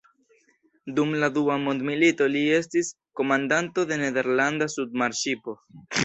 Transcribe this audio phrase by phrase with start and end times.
[0.99, 5.55] Dum la Dua Mondmilito li estis komandanto de nederlanda submarŝipo.